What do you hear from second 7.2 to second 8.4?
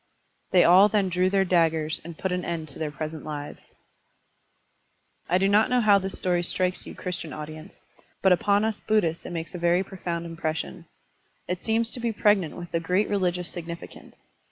audience, but